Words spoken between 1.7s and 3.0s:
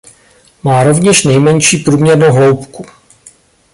průměrnou hloubku.